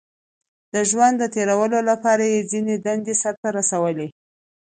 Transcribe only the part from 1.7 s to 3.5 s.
لپاره یې ځینې دندې سر ته